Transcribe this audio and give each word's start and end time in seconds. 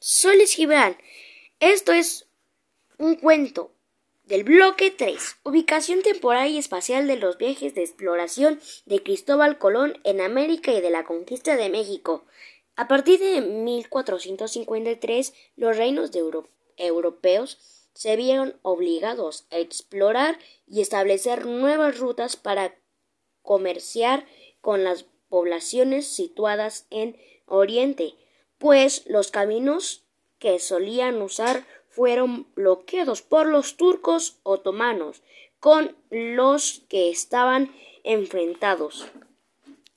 Soles 0.00 0.54
Gibran. 0.54 0.96
Esto 1.58 1.92
es 1.92 2.28
un 2.98 3.16
cuento 3.16 3.72
del 4.22 4.44
bloque 4.44 4.92
3. 4.92 5.38
Ubicación 5.42 6.02
temporal 6.02 6.48
y 6.50 6.58
espacial 6.58 7.08
de 7.08 7.16
los 7.16 7.36
viajes 7.36 7.74
de 7.74 7.82
exploración 7.82 8.60
de 8.86 9.02
Cristóbal 9.02 9.58
Colón 9.58 9.98
en 10.04 10.20
América 10.20 10.70
y 10.70 10.80
de 10.80 10.90
la 10.90 11.04
conquista 11.04 11.56
de 11.56 11.68
México. 11.68 12.24
A 12.76 12.86
partir 12.86 13.18
de 13.18 13.40
1453, 13.40 15.34
los 15.56 15.76
reinos 15.76 16.12
de 16.12 16.22
europeos 16.76 17.58
se 17.92 18.14
vieron 18.14 18.56
obligados 18.62 19.48
a 19.50 19.58
explorar 19.58 20.38
y 20.68 20.80
establecer 20.80 21.44
nuevas 21.44 21.98
rutas 21.98 22.36
para 22.36 22.78
comerciar 23.42 24.24
con 24.60 24.84
las 24.84 25.06
poblaciones 25.28 26.06
situadas 26.06 26.86
en 26.90 27.16
Oriente, 27.46 28.14
pues 28.58 29.04
los 29.06 29.30
caminos 29.30 30.04
que 30.38 30.58
solían 30.58 31.20
usar 31.22 31.64
fueron 31.88 32.46
bloqueados 32.54 33.22
por 33.22 33.46
los 33.46 33.76
turcos 33.76 34.38
otomanos, 34.42 35.22
con 35.58 35.96
los 36.10 36.84
que 36.88 37.10
estaban 37.10 37.74
enfrentados. 38.04 39.06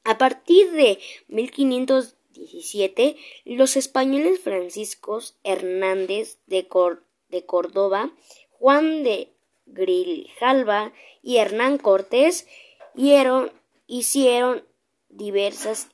A 0.04 0.18
partir 0.18 0.72
de 0.72 1.00
1517, 1.28 3.18
los 3.46 3.78
españoles 3.78 4.40
Franciscos 4.40 5.36
Hernández 5.44 6.40
de, 6.48 6.68
de 7.30 7.46
Córdoba, 7.46 8.12
Juan 8.50 9.04
de 9.04 9.32
Grijalva 9.68 10.92
y 11.22 11.38
Hernán 11.38 11.78
Cortés 11.78 12.48
hicieron 12.96 14.66
diversas 15.10 15.90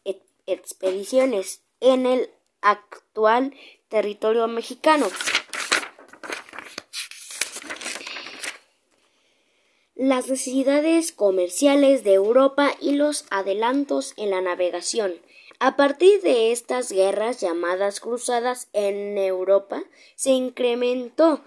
expediciones 0.45 1.63
en 1.81 2.05
el 2.05 2.29
actual 2.61 3.53
territorio 3.89 4.47
mexicano. 4.47 5.07
Las 9.95 10.27
necesidades 10.27 11.11
comerciales 11.11 12.03
de 12.03 12.13
Europa 12.13 12.71
y 12.79 12.91
los 12.91 13.25
adelantos 13.31 14.13
en 14.17 14.29
la 14.29 14.41
navegación. 14.41 15.15
A 15.59 15.75
partir 15.75 16.21
de 16.21 16.51
estas 16.51 16.91
guerras 16.91 17.41
llamadas 17.41 17.99
cruzadas 17.99 18.67
en 18.73 19.17
Europa, 19.17 19.83
se 20.15 20.29
incrementó 20.29 21.41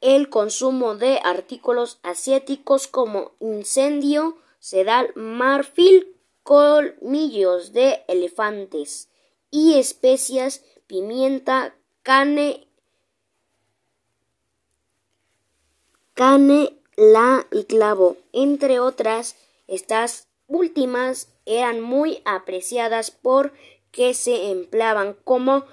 el 0.00 0.30
consumo 0.30 0.94
de 0.94 1.20
artículos 1.22 1.98
asiáticos 2.02 2.86
como 2.86 3.32
incendio, 3.40 4.38
sedal, 4.60 5.12
marfil, 5.14 6.16
colmillos 6.42 7.74
de 7.74 8.02
elefantes 8.08 9.10
y 9.50 9.78
especias, 9.78 10.62
pimienta, 10.86 11.74
cane, 12.02 12.68
canela 16.14 17.46
y 17.50 17.64
clavo, 17.64 18.16
entre 18.32 18.80
otras. 18.80 19.36
Estas 19.66 20.28
últimas 20.46 21.28
eran 21.46 21.80
muy 21.80 22.20
apreciadas 22.24 23.10
porque 23.10 24.14
se 24.14 24.50
empleaban 24.50 25.16
como 25.24 25.64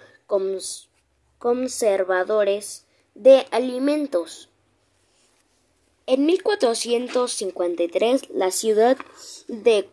conservadores 1.40 2.86
de 3.14 3.46
alimentos. 3.52 4.50
En 6.08 6.28
1453 6.28 8.30
la 8.30 8.52
ciudad 8.52 8.96
de 9.48 9.90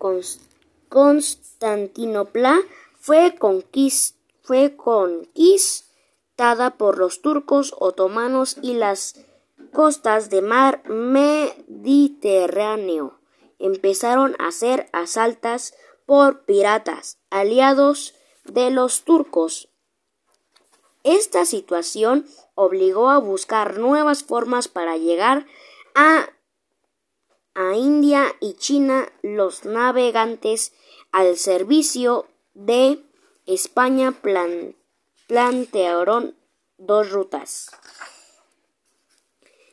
Constantinopla 0.89 2.61
fue, 3.03 3.37
conquistada 4.77 6.79
por 6.79 6.99
los 6.99 7.21
turcos 7.21 7.75
otomanos 7.81 8.57
y 8.63 8.75
las 8.75 9.17
costas 9.73 10.31
del 10.31 10.45
mar 10.45 10.89
Mediterráneo 10.89 13.19
empezaron 13.59 14.37
a 14.39 14.53
ser 14.53 14.89
asaltas 14.93 15.75
por 16.07 16.45
piratas 16.45 17.19
aliados 17.31 18.15
de 18.45 18.71
los 18.71 19.03
turcos. 19.03 19.69
Esta 21.03 21.45
situación 21.45 22.25
obligó 22.55 23.11
a 23.11 23.19
buscar 23.19 23.79
nuevas 23.79 24.23
formas 24.23 24.69
para 24.69 24.97
llegar 24.97 25.49
a, 25.97 26.29
a 27.55 27.75
India 27.75 28.27
y 28.41 28.55
China. 28.55 29.11
Los 29.23 29.65
navegantes 29.65 30.73
al 31.11 31.37
servicio 31.37 32.29
de 32.55 32.99
España 33.47 34.15
plantearon 35.27 36.37
dos 36.79 37.11
rutas. 37.11 37.71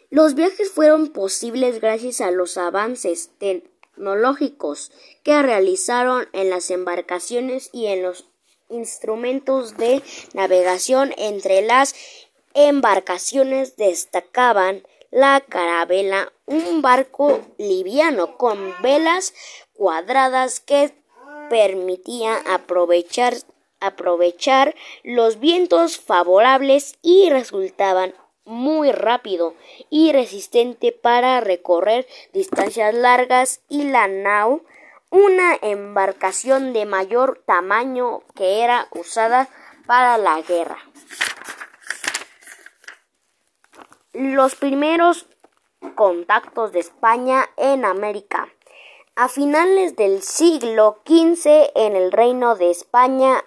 Los 0.10 0.34
viajes 0.34 0.72
fueron 0.72 1.10
posibles 1.10 1.82
gracias 1.82 2.20
a 2.22 2.32
los 2.32 2.58
avances 2.58 3.30
tecnológicos 3.38 4.92
que 5.24 5.42
realizaron 5.42 6.28
en 6.34 6.50
las 6.50 6.72
embarcaciones 6.72 7.70
y 7.74 7.88
en 7.88 8.02
los 8.02 8.28
instrumentos 8.70 9.78
de 9.78 10.02
navegación. 10.34 11.14
Entre 11.18 11.62
las 11.62 11.94
embarcaciones 12.56 13.76
destacaban 13.76 14.84
la 15.12 15.42
carabela, 15.48 16.34
un 16.46 16.82
barco 16.82 17.42
liviano 17.58 18.38
con 18.38 18.76
velas 18.82 19.34
cuadradas 19.74 20.60
que 20.60 20.99
permitía 21.50 22.38
aprovechar, 22.48 23.34
aprovechar 23.80 24.76
los 25.04 25.40
vientos 25.40 26.00
favorables 26.00 26.98
y 27.02 27.30
resultaban 27.30 28.14
muy 28.46 28.92
rápido 28.92 29.54
y 29.90 30.12
resistente 30.12 30.92
para 30.92 31.40
recorrer 31.40 32.08
distancias 32.34 32.94
largas 32.94 33.62
y 33.70 33.84
la 33.84 34.08
nao 34.08 34.64
una 35.12 35.58
embarcación 35.62 36.74
de 36.74 36.86
mayor 36.86 37.42
tamaño 37.46 38.22
que 38.36 38.64
era 38.64 38.88
usada 38.92 39.50
para 39.86 40.18
la 40.18 40.42
guerra. 40.42 40.78
Los 44.14 44.56
primeros 44.56 45.28
contactos 45.96 46.72
de 46.72 46.80
España 46.80 47.50
en 47.58 47.86
América. 47.86 48.50
A 49.22 49.28
finales 49.28 49.98
del 49.98 50.22
siglo 50.24 51.00
XV, 51.06 51.74
en 51.76 51.98
el 51.98 52.14
Reino 52.14 52.56
de 52.56 52.72
España, 52.72 53.44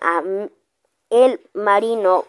el 1.08 1.40
marino 1.54 2.26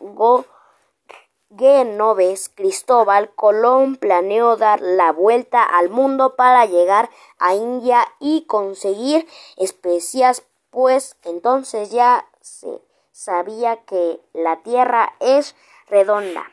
Genoves 1.54 2.48
Cristóbal 2.48 3.36
Colón 3.36 3.98
planeó 3.98 4.56
dar 4.56 4.80
la 4.80 5.12
vuelta 5.12 5.62
al 5.62 5.90
mundo 5.90 6.38
para 6.38 6.66
llegar 6.68 7.10
a 7.38 7.54
India 7.54 8.08
y 8.22 8.46
conseguir 8.46 9.28
especias, 9.58 10.44
pues 10.70 11.18
entonces 11.24 11.92
ya 11.92 12.26
se 12.40 12.82
sabía 13.12 13.76
que 13.84 14.22
la 14.32 14.62
Tierra 14.64 15.16
es 15.20 15.54
redonda. 15.90 16.50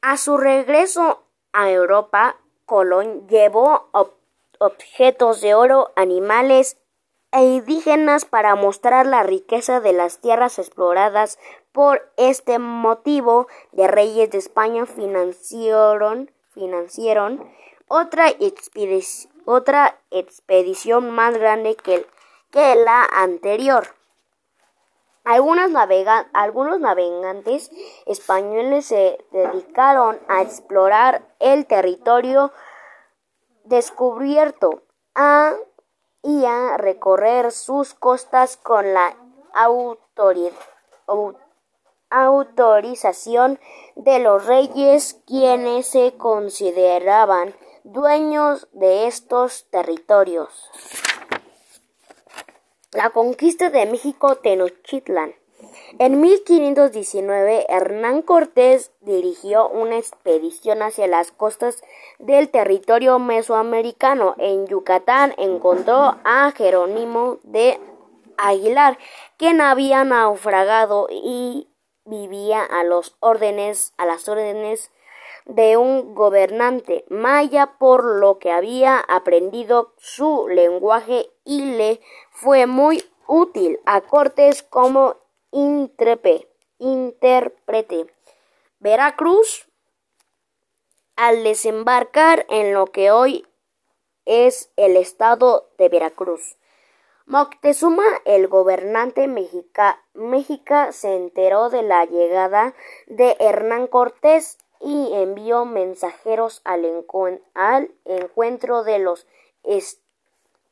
A 0.00 0.16
su 0.16 0.38
regreso 0.38 1.22
a 1.52 1.70
Europa, 1.70 2.36
Colón 2.66 3.26
llevó 3.28 3.88
objetos 4.58 5.40
de 5.40 5.54
oro, 5.54 5.92
animales 5.96 6.76
e 7.32 7.42
indígenas 7.42 8.24
para 8.24 8.54
mostrar 8.56 9.06
la 9.06 9.22
riqueza 9.22 9.80
de 9.80 9.92
las 9.92 10.18
tierras 10.20 10.58
exploradas. 10.58 11.38
Por 11.72 12.10
este 12.16 12.58
motivo, 12.58 13.46
de 13.72 13.86
reyes 13.86 14.30
de 14.30 14.38
España 14.38 14.84
financiaron, 14.86 16.30
otra, 17.88 18.32
otra 19.44 19.98
expedición 20.10 21.10
más 21.10 21.38
grande 21.38 21.76
que 21.76 22.04
la 22.74 23.04
anterior. 23.04 23.95
Algunos, 25.26 25.72
navegantes 26.80 27.72
españoles 28.06 28.86
se 28.86 29.18
dedicaron 29.32 30.20
a 30.28 30.40
explorar 30.40 31.26
el 31.40 31.66
territorio 31.66 32.52
descubierto 33.64 34.84
y 36.22 36.44
a 36.44 36.76
recorrer 36.76 37.50
sus 37.50 37.94
costas 37.94 38.56
con 38.56 38.94
la 38.94 39.16
autorización 42.08 43.58
de 43.96 44.20
los 44.20 44.46
reyes 44.46 45.20
quienes 45.26 45.88
se 45.88 46.16
consideraban 46.16 47.52
dueños 47.82 48.68
de 48.70 49.08
estos 49.08 49.68
territorios. 49.70 50.70
La 52.92 53.10
conquista 53.10 53.68
de 53.70 53.84
México 53.84 54.36
Tenochtitlan. 54.36 55.34
En 55.98 56.20
1519, 56.20 57.66
Hernán 57.68 58.22
Cortés 58.22 58.92
dirigió 59.00 59.68
una 59.68 59.98
expedición 59.98 60.82
hacia 60.82 61.08
las 61.08 61.32
costas 61.32 61.82
del 62.20 62.48
territorio 62.48 63.18
mesoamericano. 63.18 64.36
En 64.38 64.68
Yucatán 64.68 65.34
encontró 65.36 66.16
a 66.22 66.52
Jerónimo 66.56 67.38
de 67.42 67.80
Aguilar, 68.38 68.98
quien 69.36 69.60
había 69.60 70.04
naufragado 70.04 71.08
y 71.10 71.68
vivía 72.04 72.62
a 72.62 72.84
los 72.84 73.16
órdenes, 73.18 73.94
a 73.96 74.06
las 74.06 74.28
órdenes 74.28 74.92
de 75.46 75.76
un 75.76 76.14
gobernante 76.14 77.04
maya 77.08 77.78
por 77.78 78.04
lo 78.04 78.38
que 78.38 78.50
había 78.50 78.98
aprendido 78.98 79.94
su 79.96 80.48
lenguaje 80.48 81.30
y 81.44 81.76
le 81.76 82.00
fue 82.30 82.66
muy 82.66 83.04
útil 83.26 83.80
a 83.86 84.00
Cortés 84.02 84.62
como 84.62 85.16
intérprete. 85.50 86.46
Veracruz, 88.78 89.68
al 91.14 91.44
desembarcar 91.44 92.44
en 92.50 92.74
lo 92.74 92.86
que 92.86 93.10
hoy 93.10 93.46
es 94.26 94.70
el 94.76 94.96
estado 94.96 95.70
de 95.78 95.88
Veracruz. 95.88 96.56
Moctezuma, 97.24 98.04
el 98.24 98.46
gobernante 98.48 99.26
mexica, 99.26 100.02
se 100.92 101.16
enteró 101.16 101.70
de 101.70 101.82
la 101.82 102.04
llegada 102.04 102.74
de 103.06 103.36
Hernán 103.40 103.86
Cortés 103.88 104.58
y 104.80 105.12
envió 105.14 105.64
mensajeros 105.64 106.60
al, 106.64 106.84
encuentro 108.04 108.84
de 108.84 108.98
los 108.98 109.26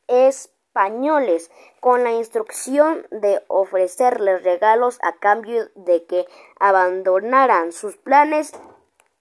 españoles 0.06 1.50
con 1.80 2.04
la 2.04 2.12
instrucción 2.12 3.06
de 3.10 3.42
ofrecerles 3.48 4.42
regalos 4.42 4.98
a 5.02 5.12
cambio 5.16 5.68
de 5.74 6.04
que 6.04 6.26
abandonaran 6.58 7.72
sus 7.72 7.96
planes 7.96 8.52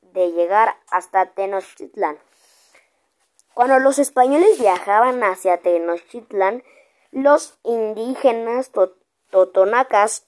de 0.02 0.32
llegar 0.32 0.76
hasta 0.90 1.32
Tenochtitlan. 1.32 2.20
Cuando 3.54 3.80
los 3.80 4.00
españoles 4.00 4.60
viajaban 4.60 5.24
hacia 5.24 5.58
Tenochtitlan, 5.58 6.64
los 7.12 7.60
indígenas 7.64 8.72
totonacas, 9.30 10.28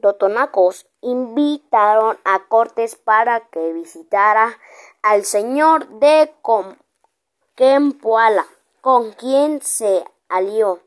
totonacos 0.00 0.88
invitaron 1.02 2.18
a 2.24 2.44
Cortés 2.48 2.96
para 2.96 3.40
que 3.40 3.72
visitara 3.72 4.58
al 5.02 5.24
señor 5.24 5.86
de 5.98 6.32
Kempoala, 7.54 8.46
con 8.80 9.12
quien 9.12 9.60
se 9.60 10.04
alió. 10.28 10.80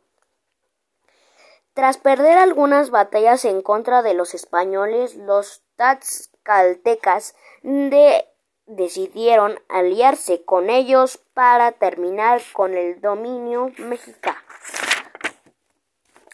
Tras 1.74 1.98
perder 1.98 2.38
algunas 2.38 2.90
batallas 2.90 3.46
en 3.46 3.62
contra 3.62 4.02
de 4.02 4.14
los 4.14 4.34
españoles, 4.34 5.16
los 5.16 5.62
tlaxcaltecas 5.76 7.36
de 7.62 8.26
decidieron 8.66 9.60
aliarse 9.70 10.44
con 10.44 10.70
ellos 10.70 11.20
para 11.34 11.74
terminar 11.74 12.42
con 12.54 12.76
el 12.76 13.00
dominio 13.00 13.72
mexicano. 13.78 14.40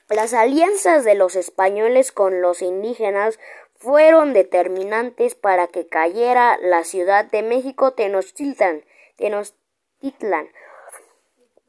Las 0.10 0.34
alianzas 0.34 1.04
de 1.06 1.16
los 1.16 1.36
españoles 1.36 2.12
con 2.12 2.42
los 2.42 2.62
indígenas 2.62 3.40
fueron 3.82 4.34
determinantes 4.34 5.34
para 5.34 5.68
que 5.68 5.88
cayera 5.88 6.58
la 6.62 6.84
ciudad 6.84 7.26
de 7.26 7.42
México 7.42 7.94
Tenochtitlan, 7.94 8.84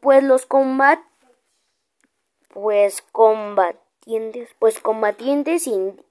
pues 0.00 0.22
los 0.22 0.44
combat 0.44 1.00
pues 2.50 3.00
combatientes 3.12 4.50
pues 4.58 4.78
combatientes 4.80 5.66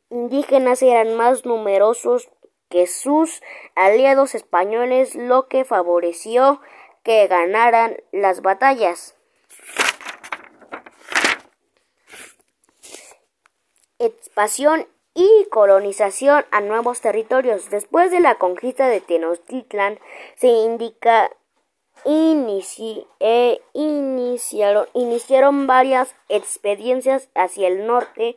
indígenas 0.09 0.81
eran 0.81 1.15
más 1.15 1.45
numerosos 1.45 2.31
que 2.69 2.87
sus 2.87 3.43
aliados 3.75 4.33
españoles, 4.33 5.13
lo 5.13 5.47
que 5.47 5.65
favoreció 5.65 6.61
que 7.03 7.27
ganaran 7.27 7.97
las 8.11 8.41
batallas. 8.41 9.13
Expansión 13.99 14.87
y 15.13 15.45
colonización 15.51 16.45
a 16.51 16.61
nuevos 16.61 17.01
territorios. 17.01 17.69
Después 17.69 18.11
de 18.11 18.19
la 18.21 18.35
conquista 18.35 18.87
de 18.87 19.01
Tenochtitlan, 19.01 19.99
se 20.35 20.47
indica 20.47 21.29
e 22.03 23.61
iniciaron, 23.73 24.87
iniciaron 24.93 25.67
varias 25.67 26.15
experiencias 26.29 27.29
hacia 27.35 27.67
el 27.67 27.85
norte 27.85 28.35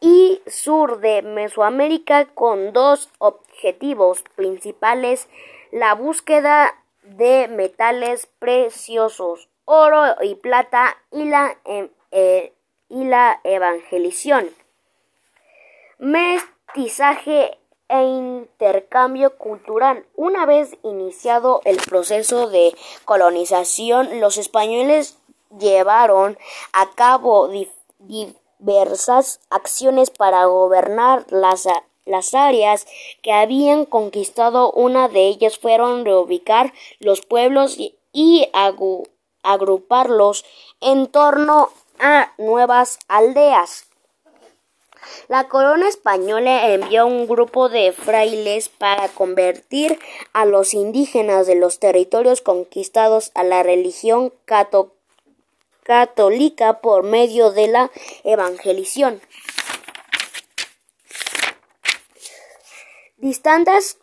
y 0.00 0.42
sur 0.46 1.00
de 1.00 1.22
Mesoamérica 1.22 2.26
con 2.26 2.72
dos 2.72 3.08
objetivos 3.18 4.24
principales, 4.34 5.28
la 5.70 5.94
búsqueda 5.94 6.74
de 7.02 7.48
metales 7.48 8.28
preciosos, 8.38 9.48
oro 9.64 10.16
y 10.22 10.34
plata 10.34 10.96
y 11.10 11.24
la, 11.24 11.56
em, 11.64 11.88
eh, 12.10 12.52
y 12.88 13.04
la 13.04 13.40
evangelización. 13.44 14.50
Mestizaje 15.98 17.58
e 17.88 18.02
intercambio 18.02 19.36
cultural. 19.38 20.04
Una 20.14 20.44
vez 20.44 20.76
iniciado 20.82 21.62
el 21.64 21.78
proceso 21.78 22.50
de 22.50 22.76
colonización, 23.06 24.20
los 24.20 24.36
españoles 24.36 25.16
llevaron 25.58 26.36
a 26.74 26.90
cabo 26.90 27.48
diversas 27.98 29.40
acciones 29.48 30.10
para 30.10 30.44
gobernar 30.44 31.24
las, 31.30 31.66
las 32.04 32.34
áreas 32.34 32.86
que 33.22 33.32
habían 33.32 33.86
conquistado. 33.86 34.72
Una 34.72 35.08
de 35.08 35.28
ellas 35.28 35.58
fueron 35.58 36.04
reubicar 36.04 36.74
los 36.98 37.22
pueblos 37.22 37.78
y, 37.78 37.96
y 38.12 38.50
agruparlos 39.42 40.44
en 40.82 41.06
torno 41.06 41.70
a 41.98 42.34
nuevas 42.36 42.98
aldeas. 43.08 43.86
La 45.28 45.48
corona 45.48 45.88
española 45.88 46.72
envió 46.72 47.06
un 47.06 47.26
grupo 47.26 47.68
de 47.68 47.92
frailes 47.92 48.68
para 48.68 49.08
convertir 49.08 49.98
a 50.32 50.44
los 50.44 50.74
indígenas 50.74 51.46
de 51.46 51.54
los 51.54 51.78
territorios 51.78 52.40
conquistados 52.40 53.32
a 53.34 53.42
la 53.42 53.62
religión 53.62 54.32
católica 55.84 56.80
por 56.80 57.02
medio 57.02 57.50
de 57.50 57.68
la 57.68 57.90
evangelización. 58.24 59.20
Distintas 63.18 63.98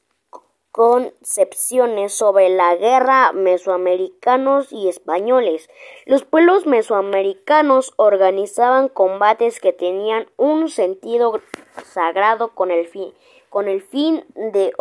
concepciones 0.74 2.14
sobre 2.16 2.50
la 2.50 2.76
guerra 2.76 3.32
mesoamericanos 3.32 4.74
y 4.74 4.90
españoles. 4.90 5.70
Los 6.08 6.24
pueblos 6.24 6.66
mesoamericanos 6.66 7.94
organizaban 7.96 8.90
combates 8.90 9.60
que 9.60 9.72
tenían 9.72 10.28
un 10.36 10.70
sentido 10.70 11.40
sagrado 11.86 12.56
con 12.56 12.72
el 12.72 12.88
fin, 12.88 13.14
con 13.50 13.68
el 13.68 13.84
fin 13.84 14.26
de 14.34 14.74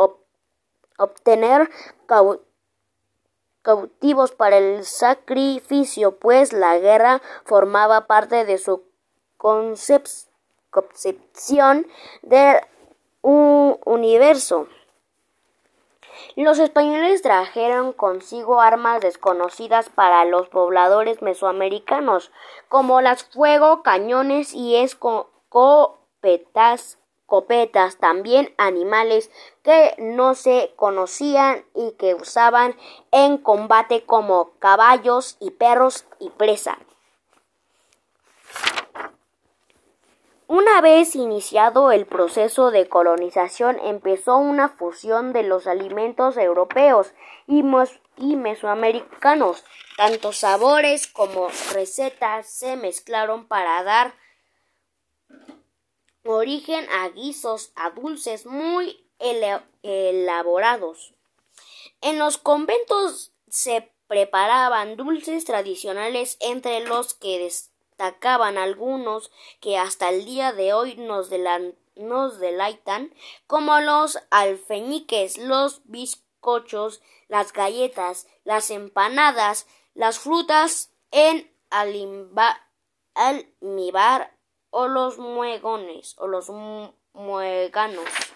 obtener 0.97 1.69
cautivos 3.61 4.33
para 4.33 4.57
el 4.57 4.87
sacrificio, 4.87 6.17
pues 6.17 6.55
la 6.55 6.79
guerra 6.79 7.21
formaba 7.45 8.07
parte 8.07 8.47
de 8.47 8.57
su 8.57 8.83
concepción 9.37 9.77
del 12.23 12.57
universo. 13.21 14.69
Los 16.35 16.59
españoles 16.59 17.21
trajeron 17.21 17.93
consigo 17.93 18.63
armas 18.63 19.03
desconocidas 19.03 19.91
para 19.91 20.25
los 20.25 20.49
pobladores 20.49 21.21
mesoamericanos, 21.21 22.33
como 22.69 23.03
las 23.03 23.25
fuego, 23.25 23.83
cañones 23.83 24.55
y 24.55 24.77
escopetas, 24.77 25.99
copetas, 27.27 27.99
también 27.99 28.55
animales 28.57 29.31
que 29.63 29.95
no 29.99 30.35
se 30.35 30.73
conocían 30.77 31.67
y 31.75 31.93
que 31.93 32.15
usaban 32.15 32.77
en 33.11 33.37
combate 33.37 34.07
como 34.07 34.53
caballos 34.59 35.37
y 35.39 35.51
perros 35.51 36.07
y 36.19 36.31
presa. 36.31 36.79
Una 40.55 40.83
vez 40.83 41.17
iniciado 41.17 41.93
el 41.93 42.05
proceso 42.05 42.71
de 42.71 42.87
colonización, 42.87 43.79
empezó 43.79 44.37
una 44.37 44.69
fusión 44.69 45.33
de 45.33 45.45
los 45.45 45.67
alimentos 45.67 46.37
europeos 46.37 47.15
y, 47.47 47.63
mesoamericanos. 48.37 49.65
Tanto 49.97 50.35
sabores 50.35 51.07
como 51.07 51.49
recetas 51.73 52.51
se 52.51 52.77
mezclaron 52.77 53.49
para 53.49 53.83
dar 53.83 54.13
origen 56.23 56.87
a 57.01 57.09
guisos, 57.09 57.73
a 57.75 57.89
dulces 57.89 58.45
muy 58.45 59.09
elaborados. 59.83 61.15
En 62.03 62.19
los 62.19 62.37
conventos 62.37 63.33
se 63.49 63.91
preparaban 64.07 64.99
dulces 64.99 65.47
tradicionales 65.47 66.37
entre 66.41 66.81
los 66.81 67.15
que 67.15 67.39
destacaban 68.03 68.59
algunos 68.59 69.31
que 69.61 69.79
hasta 69.79 70.09
el 70.09 70.25
día 70.25 70.53
de 70.53 70.73
hoy 70.73 70.97
nos, 70.97 71.31
nos 71.95 72.41
delaitan, 72.41 73.15
como 73.47 73.79
los 73.81 74.19
alfeñiques, 74.31 75.39
los 75.39 75.83
bizcochos, 75.85 77.01
las 77.29 77.53
galletas, 77.53 78.27
las 78.43 78.73
empanadas, 78.73 79.69
las 79.95 80.19
frutas 80.19 80.91
en 81.13 81.49
almíbar 81.71 82.57
o 84.71 84.89
los 84.89 85.19
muegones 85.19 86.17
o 86.19 86.27
los 86.27 86.51
mueganos. 87.13 88.32